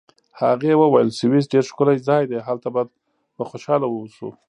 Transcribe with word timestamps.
هغې 0.41 0.73
وویل: 0.77 1.09
سویس 1.19 1.45
ډېر 1.53 1.63
ښکلی 1.69 1.97
ځای 2.07 2.23
دی، 2.29 2.37
هلته 2.47 2.67
به 3.37 3.43
خوشحاله 3.49 3.85
واوسو. 3.89 4.29